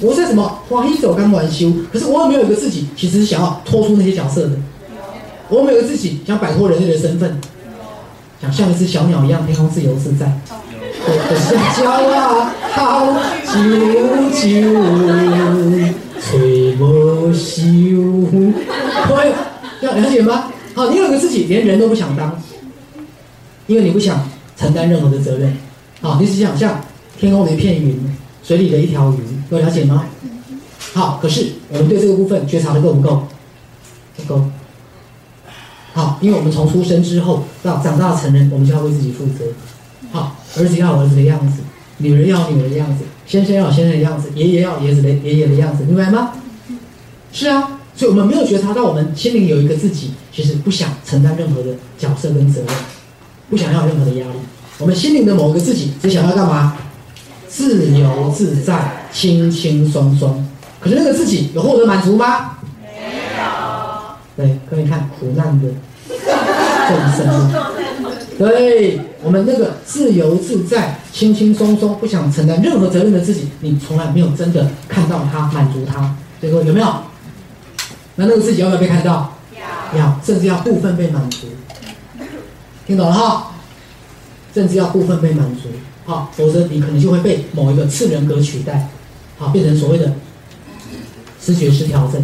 [0.00, 4.52] 我在什么黄衣走刚完修，可是我有没有一个自己，其实是想要脱出那些角色的？
[5.48, 7.38] 我有没有一个自己想摆脱人类的身份，
[8.40, 10.32] 想像一只小鸟一样天空自由自在？
[11.02, 13.08] 我的香蕉啊，好
[13.46, 13.54] 啾
[14.32, 17.50] 啾，吹不休。
[19.80, 20.52] 要了解吗？
[20.74, 22.38] 好，你有一个自己，连人都不想当，
[23.66, 25.56] 因为你不想承担任何的责任。
[26.00, 26.80] 好，你只想像
[27.18, 27.98] 天空的一片云，
[28.50, 29.18] 水里的一条鱼，
[29.50, 30.06] 有了解吗？
[30.92, 33.28] 好，可是我们对这个部分觉察的够不够？
[34.16, 34.44] 不够。
[35.92, 39.44] 好，因为我们从出生之后到长大成人，我们就要为自己负责。
[40.10, 41.60] 好，儿子要儿子的样子，
[41.98, 46.32] 女人要女人的样子，先生要先生的样子，爷爷要爷子的爷爷的样子，明白吗？
[47.32, 47.78] 是啊。
[47.94, 52.68] 所以我们没有觉察到，我们心灵有一个自己，其实不想承担任何的角色跟责任，
[53.48, 54.34] 不想要任何的压力。
[54.78, 56.76] 我们心灵的某个自己，只想要干嘛？
[57.50, 60.46] 自由自在、轻轻松松。
[60.78, 62.58] 可是那个自己有获得满足吗？
[62.80, 62.88] 没
[63.36, 63.44] 有。
[64.36, 65.68] 对，各位看苦难的
[66.08, 67.52] 众生。
[68.38, 76.16] 对我们那个自由自在、轻轻松松、不想承担任何责任的自己，你从来没有真的看到他、满足他。
[76.40, 76.86] 这个有没有？
[78.14, 79.36] 那那个自己要不要被看到？
[79.92, 81.48] 要，要，甚至要部分被满足。
[82.86, 83.52] 听懂了哈？
[84.54, 85.68] 甚至要部分被满足，
[86.04, 88.88] 好，否则你可能就会被某一个次人格取代，
[89.38, 90.12] 好，变成所谓的
[91.40, 92.22] 视觉失调症。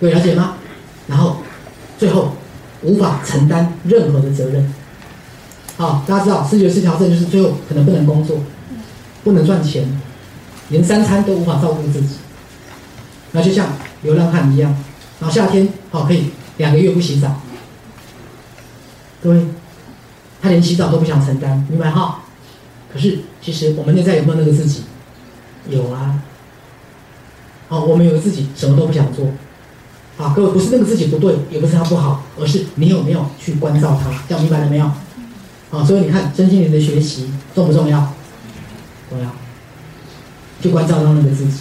[0.00, 0.54] 各位了解吗？
[1.06, 1.38] 然后
[1.98, 2.32] 最后
[2.82, 4.72] 无法承担任何的责任。
[5.76, 8.38] 好，大家知道视觉失调症就是最后可能不能工作，
[9.22, 10.00] 不能赚钱，
[10.68, 12.16] 连三餐都无法照顾自己。
[13.32, 13.68] 那就像
[14.02, 14.74] 流浪汉一样。
[15.20, 17.40] 然后夏天好可以两个月不洗澡，
[19.22, 19.44] 各位，
[20.40, 22.20] 他连洗澡都不想承担，明白哈？
[22.92, 24.84] 可是其实我们内在有没有那个自己？
[25.68, 26.22] 有啊。
[27.68, 29.26] 好，我们有个自己什么都不想做，
[30.16, 34.10] 好，各位不是那个自己不对，也不是他不好，而是你有没有去关照他？
[34.28, 34.90] 这样明白了没有？
[35.70, 38.12] 好，所以你看真心灵的学习重不重要？
[39.10, 39.30] 重要。
[40.60, 41.60] 就关照到那个自己，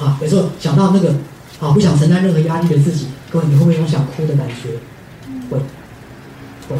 [0.00, 1.14] 啊，有时候想到那个。
[1.60, 4.80] 好，不想承担任何压力的自己，各位，你会不会有想哭的感觉？
[5.48, 5.60] 会，
[6.68, 6.76] 会。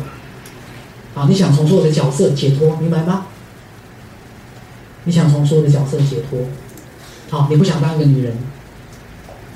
[1.15, 3.27] 好，你想从所有的角色解脱，明白吗？
[5.05, 6.39] 你想从所有的角色解脱。
[7.31, 8.35] 好，你不想当一个女人，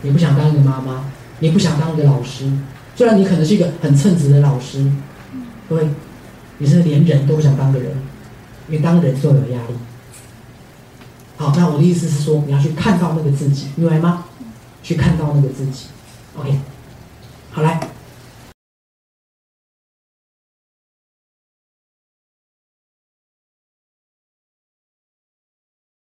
[0.03, 1.05] 你不想当一个妈妈，
[1.41, 2.51] 你不想当一个老师。
[2.95, 4.91] 虽然你可能是一个很称职的老师，
[5.69, 5.89] 各位，
[6.59, 7.93] 你是连人都不想当个人，
[8.69, 9.75] 因为当人就有压力。
[11.37, 14.25] 好，那我的意思是说，你要去看到那个自己，明白吗？
[14.83, 15.87] 去看到那个自己
[16.39, 16.61] ，OK，
[17.51, 17.81] 好来。